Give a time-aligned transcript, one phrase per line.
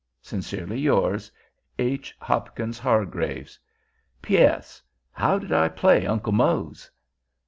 [0.23, 1.31] Sincerely yours,
[1.77, 2.15] H.
[2.21, 3.59] HOPKINS HARGRAVES.
[4.23, 4.81] P.S.
[5.11, 6.89] How did I play Uncle Mose?